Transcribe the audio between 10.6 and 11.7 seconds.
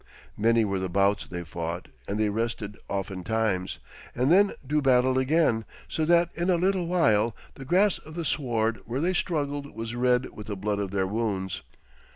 of their wounds.